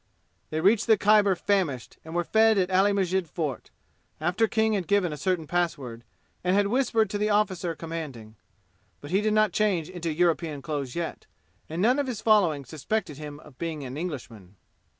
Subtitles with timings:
[0.49, 3.69] They reached the Khyber famished and were fed at Ali Masjid Fort,
[4.19, 6.03] after King had given a certain password
[6.43, 8.35] and had whispered to the officer commanding.
[8.99, 11.27] But he did not change into European clothes yet,
[11.69, 14.55] and none of his following suspected him of being an Englishman.